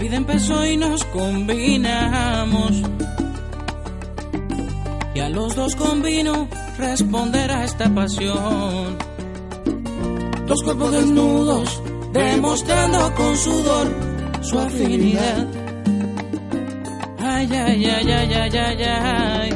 [0.00, 2.82] vida empezó y nos combinamos.
[5.14, 6.48] Y a los dos convino
[6.78, 8.96] responder a esta pasión.
[10.46, 13.88] Dos cuerpos desnudos, demostrando con sudor
[14.40, 15.46] su afinidad.
[17.18, 19.50] Ay, ay, ay, ay, ay, ay, ay.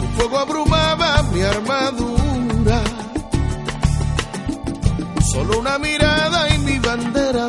[0.00, 2.82] Tu fuego abrumaba mi armadura.
[5.32, 7.48] Solo una mirada y mi bandera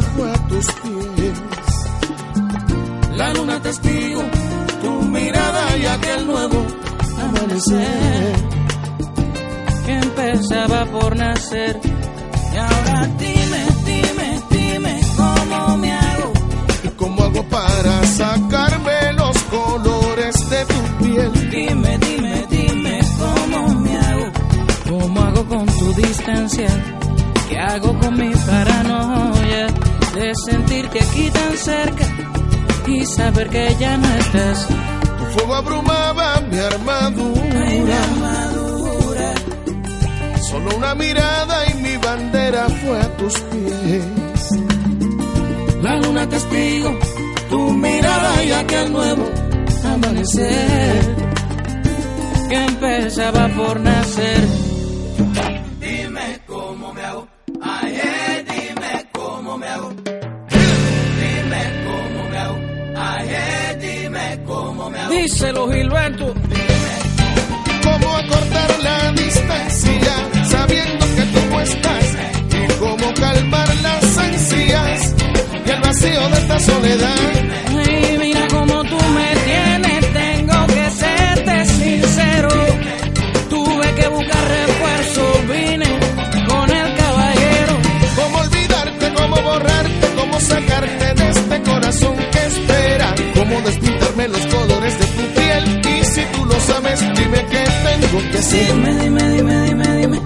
[0.65, 1.41] tus pies.
[3.15, 4.23] La luna testigo,
[4.81, 6.65] tu mirada y aquel nuevo
[7.21, 8.35] amanecer
[9.85, 11.79] que empezaba por nacer.
[12.53, 16.33] Y ahora dime, dime, dime cómo me hago.
[16.83, 21.49] ¿Y cómo hago para sacarme los colores de tu piel?
[21.51, 24.25] Dime, dime, dime cómo me hago.
[24.89, 26.67] ¿Cómo hago con tu distancia?
[27.49, 29.32] ¿Qué hago con mi paranoia
[30.13, 32.05] de sentirte aquí tan cerca
[32.87, 34.67] y saber que ya no estás?
[35.17, 37.61] Tu fuego abrumaba mi armadura.
[37.65, 39.33] Ay, mi armadura.
[40.49, 44.03] Solo una mirada y mi bandera fue a tus pies.
[45.81, 46.97] La luna testigo,
[47.49, 49.29] tu mirada y aquel nuevo
[49.85, 51.15] amanecer
[52.49, 54.62] que empezaba por nacer.
[65.13, 66.33] Díselo, Gilberto.
[67.83, 72.05] ¿Cómo acortar la distancia sabiendo que tú no estás?
[72.51, 75.15] ¿Y cómo calmar las ansias
[75.65, 77.32] y el vacío de esta soledad?
[98.13, 98.67] Tengo que hacer.
[98.73, 100.21] Dime, dime, dime, dime, dime,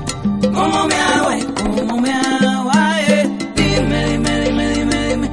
[0.54, 1.30] ¿cómo me hago?
[1.30, 2.72] ay, ¿Cómo me hago?
[3.08, 3.30] eh?
[3.56, 5.32] Dime, dime, dime, dime, dime,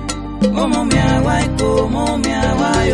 [0.55, 1.31] ¿cómo me hago?
[1.59, 2.65] ¿Cómo me hago?
[2.77, 2.93] ay,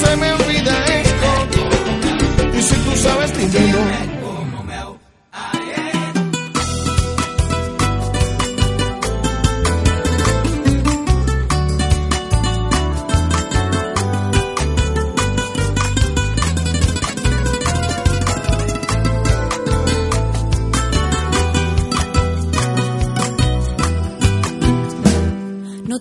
[0.00, 1.30] se me olvida esto.
[2.58, 4.10] Y si tú sabes, dímelo.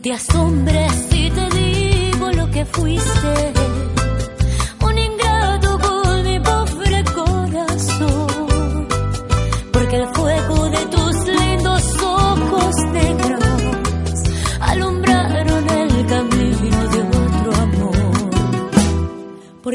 [0.02, 3.79] Te asombres si te digo lo que fuiste.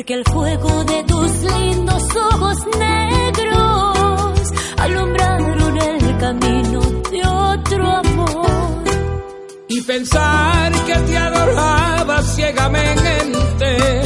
[0.05, 6.81] Porque el fuego de tus lindos ojos negros alumbraron el camino
[7.11, 8.85] de otro amor.
[9.67, 14.03] y pensar que te adoraba ciegamente,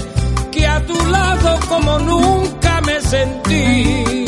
[0.53, 4.25] que a tu lado como nunca me sentí.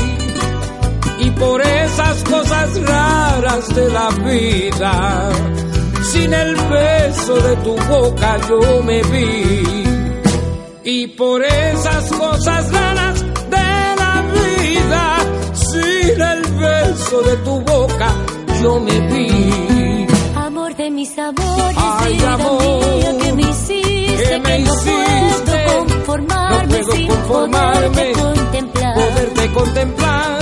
[1.20, 5.30] Y por esas cosas raras de la vida,
[6.02, 9.99] sin el beso de tu boca yo me vi.
[10.92, 15.18] Y por esas cosas raras de la vida,
[15.54, 18.12] sin el beso de tu boca
[18.60, 20.06] yo me vi.
[20.34, 25.86] Amor de mis amores, Ay, vida amor, que me hiciste, que me no hiciste, puedo
[25.86, 28.94] conformarme no puedo sin conformarme, poderte contemplar.
[28.94, 30.39] poderte contemplar.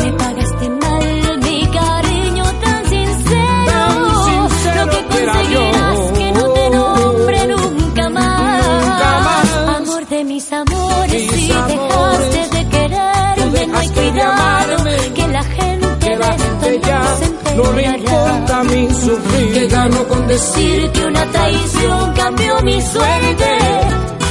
[17.59, 19.53] No le importa mí sufrir.
[19.53, 19.69] Que
[20.09, 23.59] con Decir que una traición cambió mi suerte,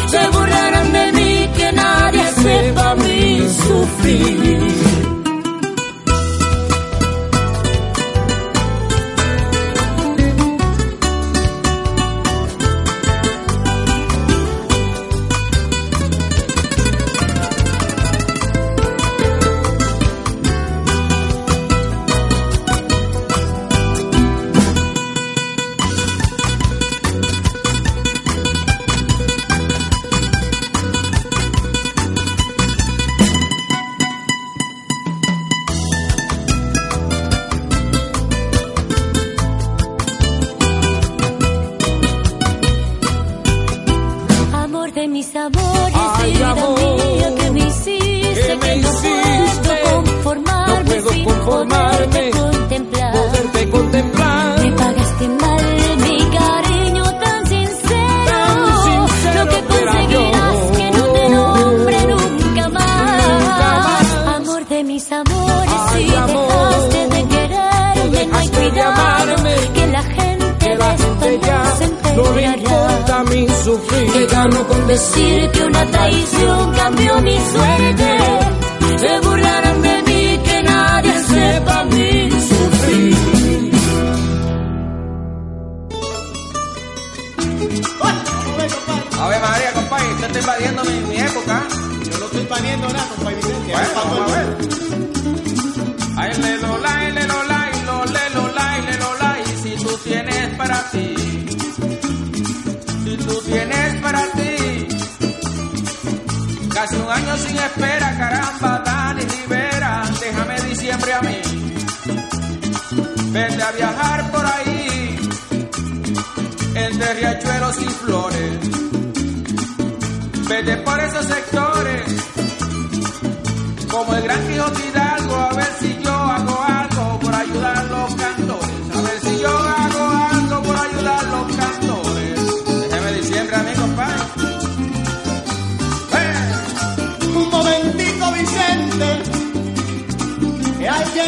[0.08, 4.97] se burlarán de mí, que nadie sepa mi sufrir.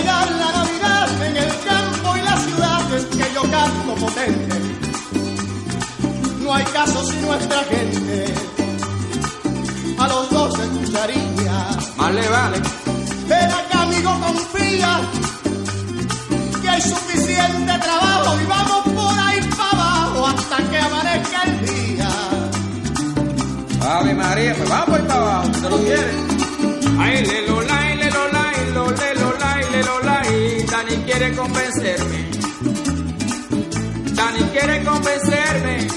[0.06, 4.60] La Navidad en el campo y las ciudades que yo canto potente,
[6.42, 8.26] no hay caso si nuestra gente
[9.98, 11.68] a los dos escucharía.
[11.98, 12.62] Más le vale.
[13.28, 15.02] Ven acá, amigo, confía
[16.62, 22.10] que hay suficiente trabajo y vamos por ahí para abajo hasta que amanezca el día.
[23.82, 26.14] Ave María, pues vamos por ahí para abajo, ¿usted lo quiere?
[27.00, 27.69] Ay, le lo lai, le lo
[31.10, 32.30] quiere convencerme.
[34.14, 35.88] Dani quiere convencerme.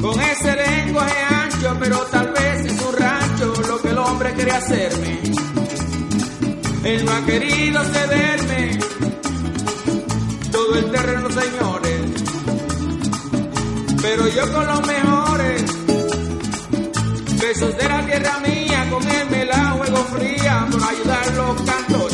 [0.00, 4.52] Con ese lenguaje ancho, pero tal vez es un rancho lo que el hombre quiere
[4.52, 5.20] hacerme.
[6.84, 8.78] Él no ha querido cederme
[10.50, 12.00] todo el terreno, señores.
[14.02, 15.62] Pero yo con los mejores
[17.40, 22.11] besos de la tierra mía, con él me la juego fría para ayudar los cantores.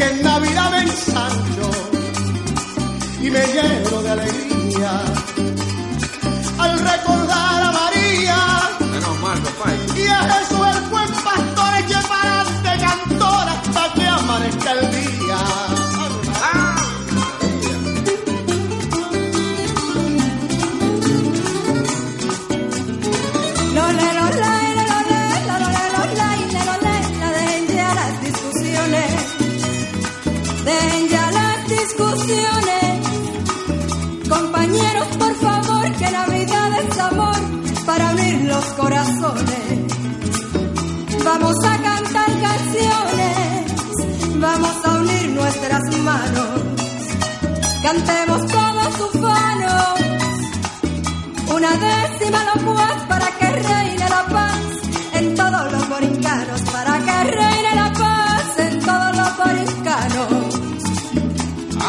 [0.00, 1.70] Que en Navidad me ensancho
[3.20, 5.19] y me lleno de alegría
[38.64, 39.78] corazones.
[41.24, 43.72] Vamos a cantar canciones,
[44.36, 46.60] vamos a unir nuestras manos.
[47.82, 50.00] Cantemos todos ufanos
[51.54, 54.60] una décima locuaz para que reine la paz
[55.14, 60.54] en todos los borincanos, para que reine la paz en todos los borincanos.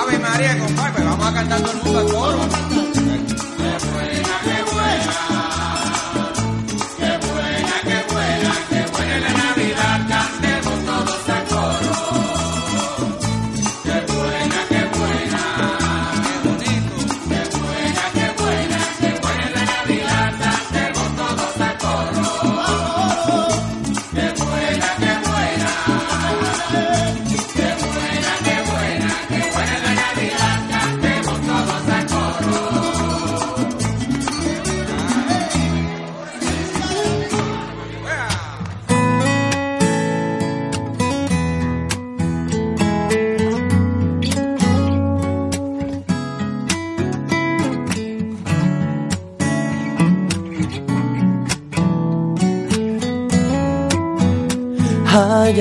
[0.01, 2.90] Ave María, compadre, pues vamos a cantar todo el mundo al coro.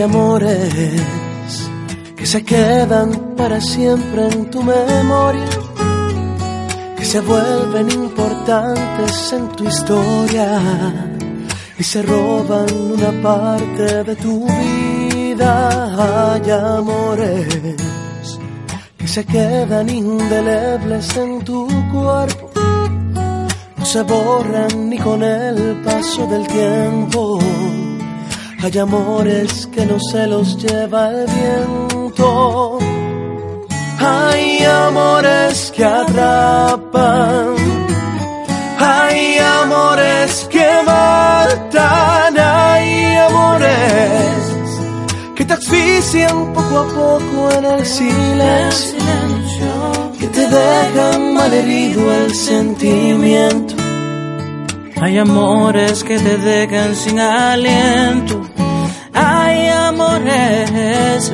[0.02, 1.68] Amores
[2.16, 5.48] que se quedan para siempre en tu memoria,
[6.96, 10.58] que se vuelven importantes en tu historia
[11.78, 16.32] y se roban una parte de tu vida.
[16.32, 17.76] Hay amores
[18.96, 22.50] que se quedan indelebles en tu cuerpo,
[23.76, 27.38] no se borran ni con el paso del tiempo.
[28.62, 32.78] Hay amores que no se los lleva el viento.
[33.98, 37.54] Hay amores que atrapan.
[38.78, 42.38] Hay amores que matan.
[42.38, 44.54] Hay amores
[45.34, 48.98] que te asfixian poco a poco en el silencio.
[50.18, 53.74] Que te dejan malherido el sentimiento.
[55.00, 58.39] Hay amores que te dejan sin aliento.
[59.90, 61.32] Amores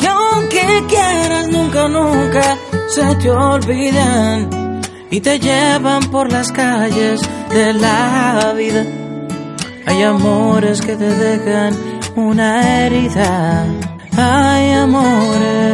[0.00, 7.72] que aunque quieras nunca, nunca se te olvidan y te llevan por las calles de
[7.74, 8.84] la vida.
[9.86, 11.76] Hay amores que te dejan
[12.16, 13.66] una herida.
[14.16, 15.72] Hay amores.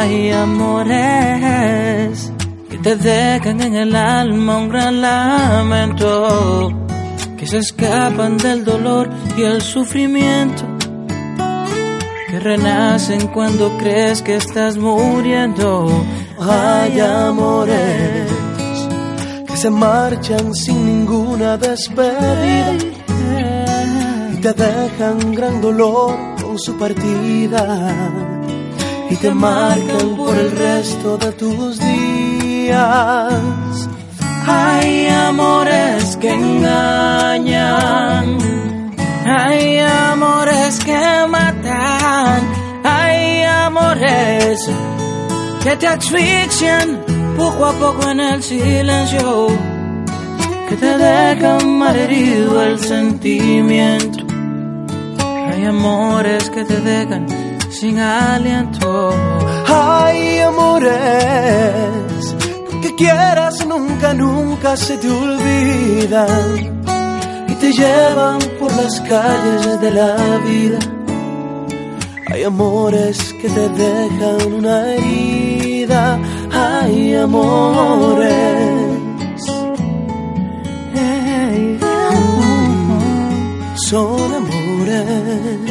[0.00, 0.96] Hay amores
[2.70, 6.72] que te dejan en el alma un gran lamento,
[7.36, 10.64] que se escapan del dolor y el sufrimiento,
[12.30, 16.06] que renacen cuando crees que estás muriendo.
[16.40, 18.26] Hay amores
[19.48, 22.72] que se marchan sin ninguna despedida
[24.32, 28.29] y te dejan gran dolor con su partida
[29.10, 33.88] y te marcan por el resto de tus días.
[34.46, 38.38] Hay amores que engañan,
[39.26, 42.40] hay amores que matan,
[42.84, 44.70] hay amores
[45.62, 47.04] que te asfixian
[47.36, 49.48] poco a poco en el silencio,
[50.68, 54.24] que te dejan malherido el sentimiento.
[55.48, 57.39] Hay amores que te dejan
[57.70, 59.10] sin aliento.
[59.66, 60.90] Hay amores
[62.82, 66.84] que quieras nunca, nunca se te olvidan
[67.48, 70.78] y te llevan por las calles de la vida.
[72.32, 76.18] Hay amores que te dejan una herida.
[76.52, 78.80] Hay amores.
[83.74, 85.69] Son amores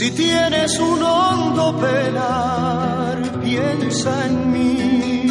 [0.00, 5.26] Si tienes un hondo penar, piensa en mí.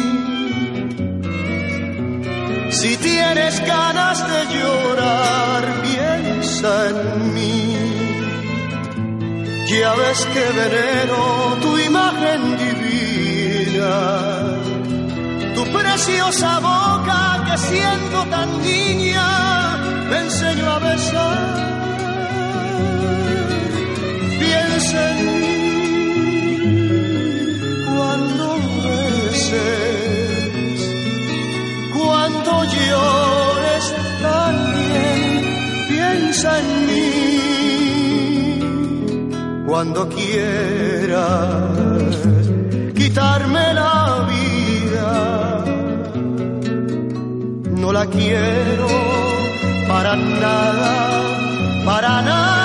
[2.70, 7.74] Si tienes ganas de llorar, piensa en mí.
[9.66, 11.18] Ya ves que venero
[11.62, 13.96] tu imagen divina,
[15.56, 21.70] tu preciosa boca que siendo tan niña me enseñó a besar.
[24.80, 25.58] Piensa en mí
[27.84, 28.46] cuando
[28.82, 30.80] beses
[31.98, 33.84] cuando llores
[34.22, 35.18] también
[35.86, 37.12] piensa en mí.
[39.66, 41.28] Cuando quieras
[42.94, 45.10] quitarme la vida,
[47.82, 48.88] no la quiero
[49.86, 50.92] para nada,
[51.84, 52.59] para nada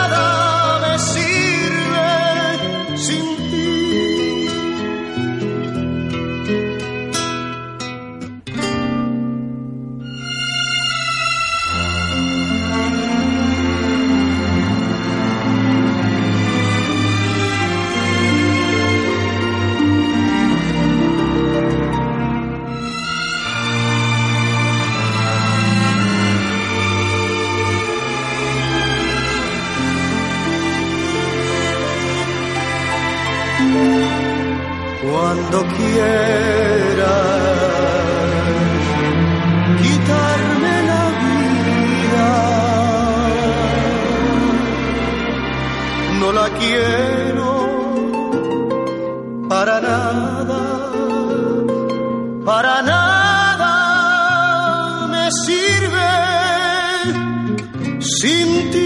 [58.25, 58.84] sin ti.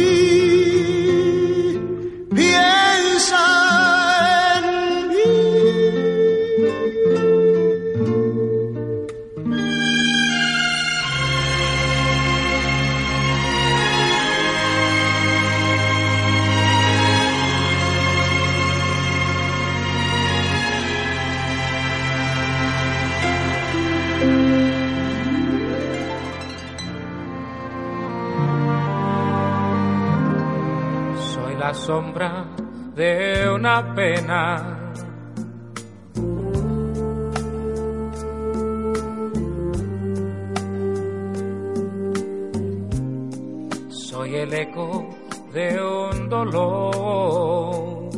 [43.89, 45.09] Soy el eco
[45.51, 48.09] de un dolor.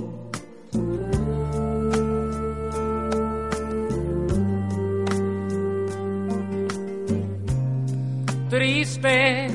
[8.50, 9.47] Triste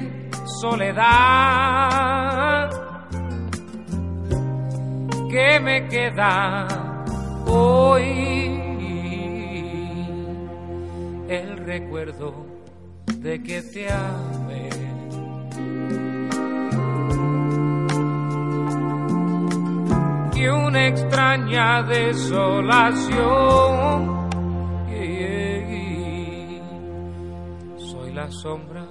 [0.62, 2.55] soledad
[5.36, 6.66] que me queda
[7.46, 8.02] hoy
[11.28, 12.46] el recuerdo
[13.18, 14.70] de que te amé.
[20.34, 23.20] Y una extraña desolación.
[27.76, 28.86] Soy la sombra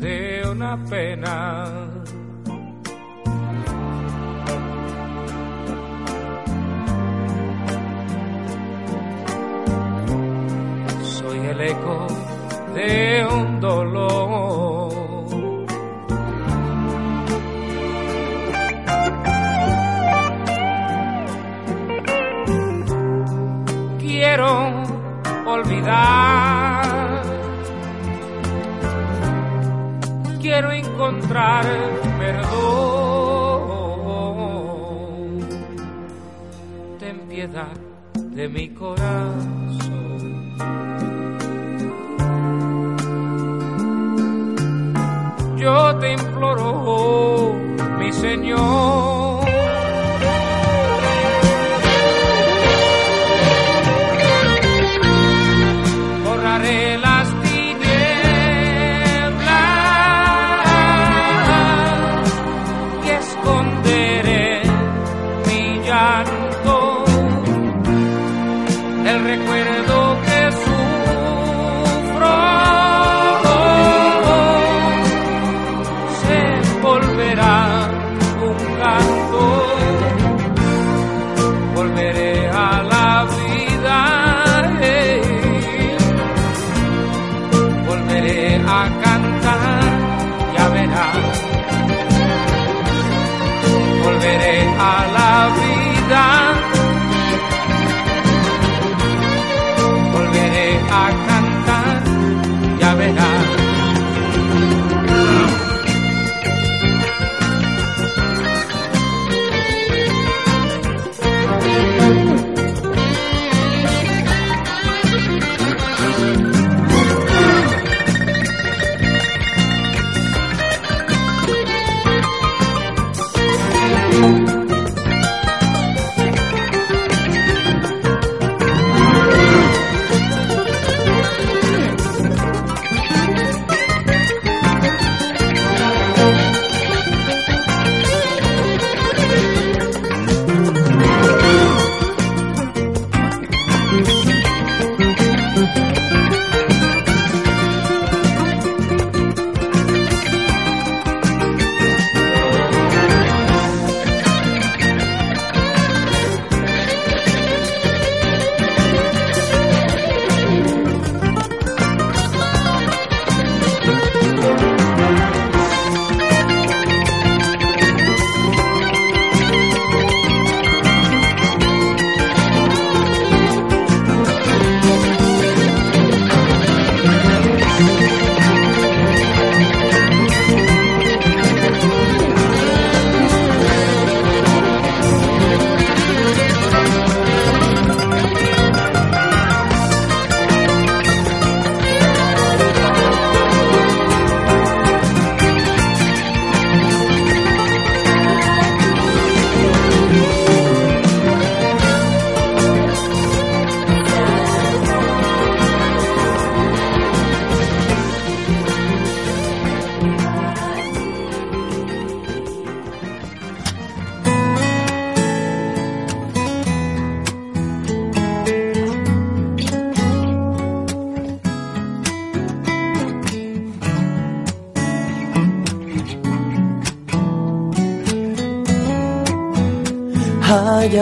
[0.00, 2.04] de una pena.
[11.56, 12.06] El eco
[12.74, 14.92] de un dolor.
[23.98, 24.72] Quiero
[25.46, 27.22] olvidar,
[30.40, 31.64] quiero encontrar
[32.18, 32.56] perdón.
[36.98, 37.76] Ten piedad
[38.14, 40.05] de mi corazón.
[45.66, 47.54] Yo te imploro,
[47.98, 49.15] mi Señor.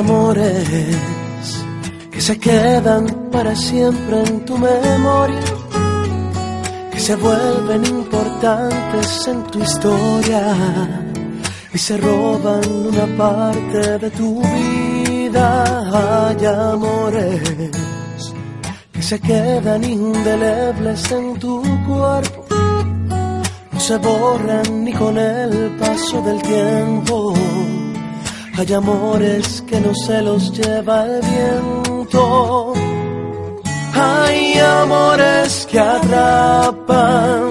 [0.04, 1.64] Amores
[2.10, 5.44] que se quedan para siempre en tu memoria,
[6.92, 10.42] que se vuelven importantes en tu historia
[11.72, 15.48] y se roban una parte de tu vida.
[16.02, 17.70] Hay amores
[18.92, 22.44] que se quedan indelebles en tu cuerpo,
[23.72, 27.34] no se borran ni con el paso del tiempo.
[28.56, 32.72] Hay amores que no se los lleva el viento.
[33.92, 37.50] Hay amores que atrapan.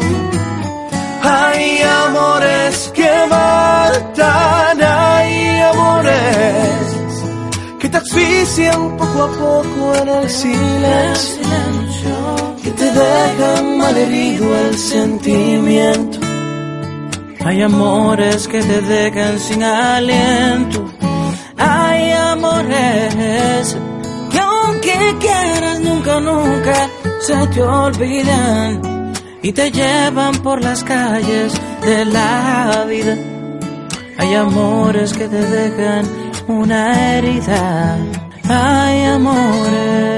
[1.21, 4.81] Hay amores que matan.
[4.81, 7.25] Hay amores
[7.79, 11.45] que te asfixian poco a poco en el silencio.
[12.63, 16.19] Que te dejan malherido el sentimiento.
[17.45, 20.92] Hay amores que te dejan sin aliento.
[22.43, 23.77] Amores
[24.31, 26.89] que aunque quieras nunca, nunca
[27.21, 33.17] se te olvidan y te llevan por las calles de la vida.
[34.17, 36.05] Hay amores que te dejan
[36.47, 37.97] una herida.
[38.49, 40.13] Hay amores.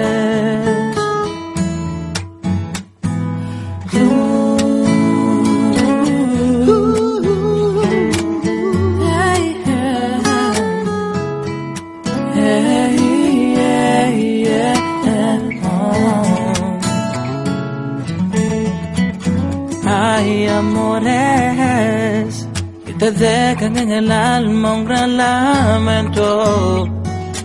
[23.06, 26.90] Te dejan en el alma un gran lamento,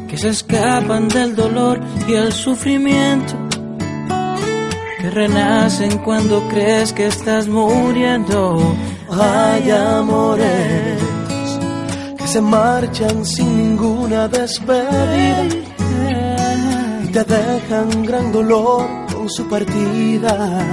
[0.08, 3.34] que se escapan del dolor y el sufrimiento,
[5.00, 8.74] que renacen cuando crees que estás muriendo.
[9.10, 10.98] Hay amores
[12.16, 15.44] que se marchan sin ninguna despedida
[17.04, 20.64] y te dejan gran dolor con su partida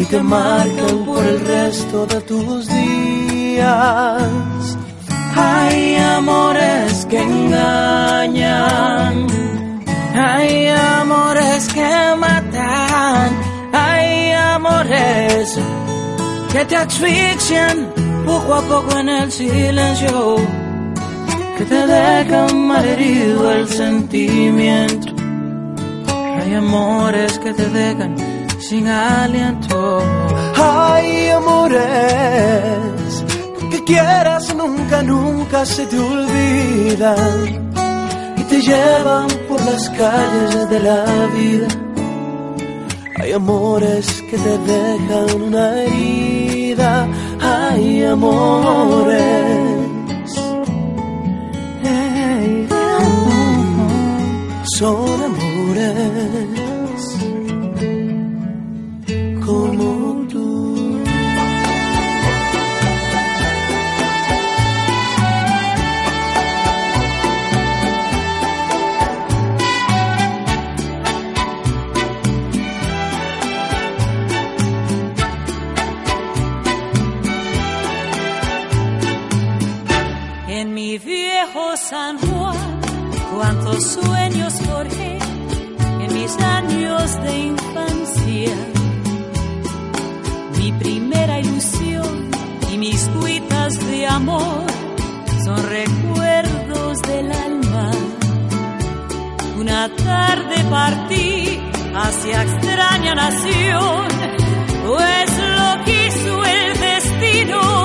[0.00, 3.17] y te marcan por el resto de tus días.
[5.36, 8.46] Hay amores que engañan,
[10.14, 13.30] hay amores que matan,
[13.72, 15.58] hay amores
[16.52, 17.92] que te asfixian
[18.24, 20.36] poco a poco en el silencio,
[21.56, 25.12] que te dejan malherido el sentimiento.
[26.36, 28.14] Hay amores que te dejan
[28.60, 30.02] sin aliento.
[30.56, 32.97] Hay amores
[33.88, 37.72] quieras nunca, nunca se te olvidan
[38.36, 41.68] y te llevan por las calles de la vida.
[43.20, 47.08] Hay amores que te dejan una herida.
[47.40, 49.78] Hay amores.
[54.78, 56.47] Son amores
[81.04, 82.80] viejo San Juan,
[83.34, 85.18] cuántos sueños forjé
[86.00, 88.56] en mis años de infancia.
[90.58, 92.30] Mi primera ilusión
[92.72, 94.64] y mis cuitas de amor
[95.44, 97.90] son recuerdos del alma.
[99.58, 101.60] Una tarde partí
[101.94, 104.06] hacia extraña nación,
[104.86, 107.77] pues lo quiso el destino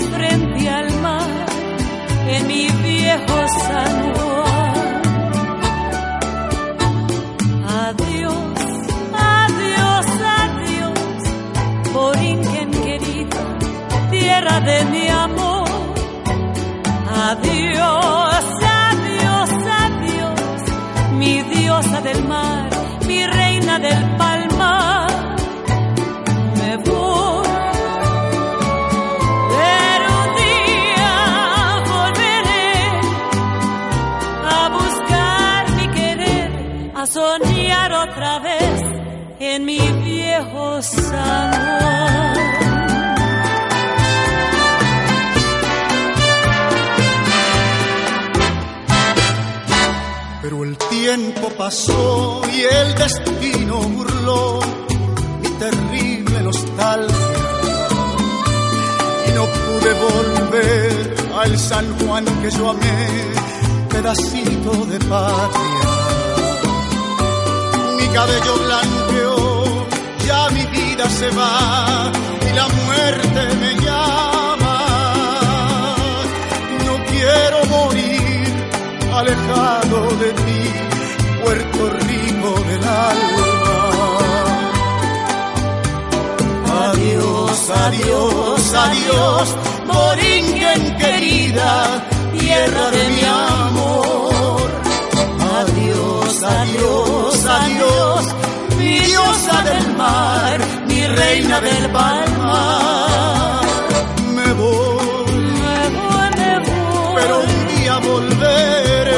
[0.00, 1.46] frente al mar
[2.28, 5.02] en mi viejo San Juan.
[7.86, 8.60] Adiós,
[9.12, 10.06] adiós,
[10.42, 13.44] adiós, Borinquen querida,
[14.10, 15.64] tierra de mi amor.
[17.30, 18.44] Adiós,
[18.90, 19.50] adiós,
[19.84, 20.40] adiós,
[21.18, 22.68] mi diosa del mar,
[23.06, 24.33] mi reina del palmar
[38.10, 38.80] otra vez
[39.40, 42.34] en mi viejo San.
[50.42, 54.60] Pero el tiempo pasó y el destino burló
[55.42, 57.16] mi terrible nostalgia
[59.28, 61.14] y no pude volver
[61.44, 63.08] el San Juan que yo amé,
[63.90, 65.93] pedacito de patria.
[68.14, 69.86] Cabello blanqueó,
[70.26, 72.12] ya mi vida se va
[72.48, 74.76] y la muerte me llama.
[76.86, 78.46] No quiero morir
[79.12, 80.62] alejado de ti,
[81.42, 83.50] Puerto Rico del alma.
[86.86, 92.02] Adiós, adiós, adiós Boringen querida,
[92.38, 93.83] tierra de mi amor.
[96.42, 98.34] Adiós, adiós, adiós,
[98.76, 103.60] mi diosa del mar, mi reina del palmar.
[104.34, 107.14] Me voy, Me voy, me voy.
[107.16, 109.14] pero un día volveré.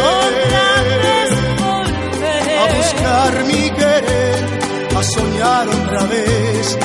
[2.63, 4.39] a buscar mi querer,
[4.97, 6.79] a soñar otra vez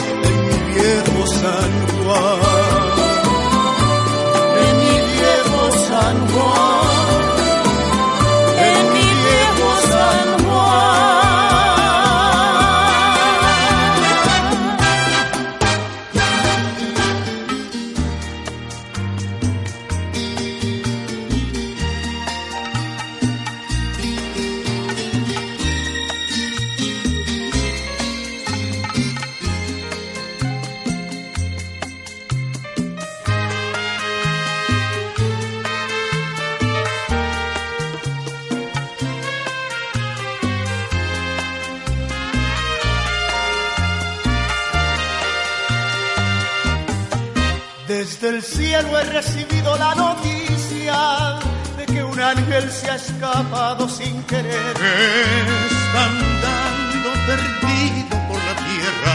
[48.21, 51.39] Desde el cielo he recibido la noticia
[51.75, 54.75] de que un ángel se ha escapado sin querer.
[54.77, 59.13] Está andando perdido por la tierra,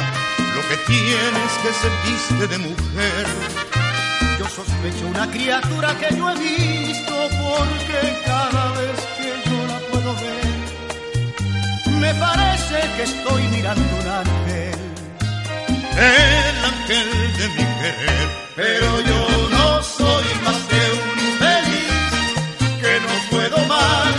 [0.56, 3.26] lo que tienes que se viste de mujer.
[4.40, 7.14] Yo sospecho una criatura que yo he visto
[7.44, 14.78] porque cada vez que yo la puedo ver, me parece que estoy mirando un ángel.
[15.96, 22.00] El ángel de mi querer, Pero yo no soy más que un infeliz
[22.80, 24.14] que no puedo más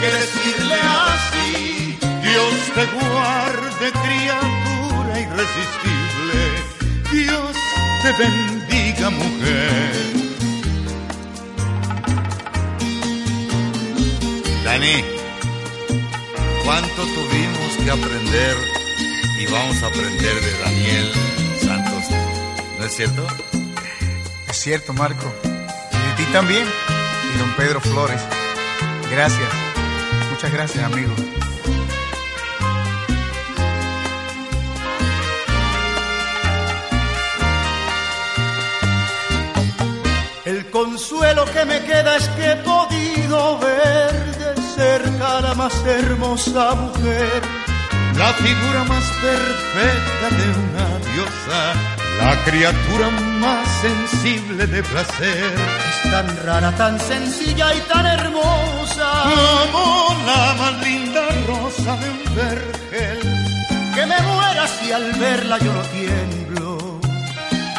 [0.00, 0.78] que decirle
[1.10, 1.98] así.
[2.22, 6.40] Dios te guarde, criatura irresistible.
[7.12, 7.54] Dios
[8.02, 9.92] te bendiga, mujer.
[14.64, 15.04] Dani,
[16.64, 18.56] ¿cuánto tuvimos que aprender
[19.38, 21.12] y vamos a aprender de Daniel
[21.60, 22.04] Santos?
[22.78, 23.61] ¿No es cierto?
[24.62, 25.26] Cierto, Marco.
[25.42, 26.64] Y de ti también.
[26.64, 28.22] Y don Pedro Flores.
[29.10, 29.48] Gracias.
[30.30, 31.12] Muchas gracias, amigo.
[40.44, 45.74] El consuelo que me queda es que he podido ver de cerca a la más
[45.84, 47.42] hermosa mujer.
[48.16, 51.91] La figura más perfecta de una diosa,
[52.24, 55.54] la criatura más sensible de placer.
[55.90, 59.08] Es tan rara, tan sencilla y tan hermosa
[59.72, 63.20] Como la más linda rosa de un vergel.
[63.94, 67.00] que me muera si al verla yo no tiemblo.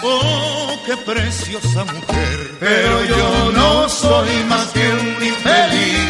[0.05, 2.37] Oh, qué preciosa mujer.
[2.59, 6.09] Pero yo no soy más que un infeliz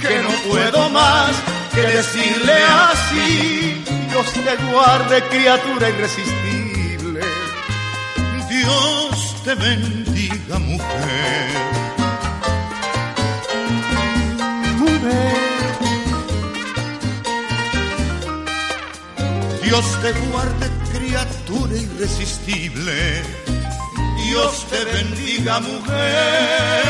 [0.00, 1.32] que no puedo más
[1.74, 2.54] que decirle
[2.92, 3.84] así.
[4.10, 6.57] Dios te guarde, criatura irresistible.
[8.68, 11.48] Dios te bendiga, mujer.
[14.76, 15.36] Mujer,
[19.62, 23.22] Dios te guarde, criatura irresistible.
[24.26, 26.88] Dios te bendiga, mujer.